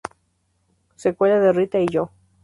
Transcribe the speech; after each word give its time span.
Secuela 0.95 1.39
de 1.39 1.53
"Rita 1.53 1.79
y 1.79 1.85
yo". 1.85 2.09